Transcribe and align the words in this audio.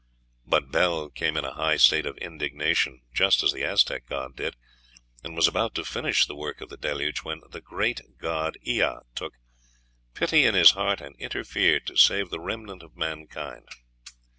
But 0.47 0.71
Bel 0.71 1.11
came 1.11 1.37
in 1.37 1.45
a 1.45 1.53
high 1.53 1.77
state 1.77 2.07
of 2.07 2.17
indignation, 2.17 3.03
just 3.13 3.43
as 3.43 3.51
the 3.51 3.63
Aztec 3.63 4.07
god 4.07 4.35
did, 4.35 4.55
and 5.23 5.35
was 5.35 5.47
about 5.47 5.75
to 5.75 5.85
finish 5.85 6.25
the 6.25 6.33
work 6.35 6.59
of 6.59 6.69
the 6.69 6.75
Deluge, 6.77 7.19
when 7.19 7.41
the 7.47 7.61
great 7.61 8.01
god 8.17 8.57
Ea 8.63 9.01
took 9.13 9.35
pity 10.15 10.43
in 10.43 10.55
his 10.55 10.71
heart 10.71 11.01
and 11.01 11.15
interfered 11.17 11.85
to 11.85 11.97
save 11.97 12.31
the 12.31 12.39
remnant 12.39 12.81
of 12.81 12.97
mankind. 12.97 13.67